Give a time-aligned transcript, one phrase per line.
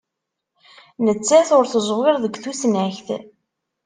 [1.05, 3.07] Nettat ur teẓwir deg tusnakt.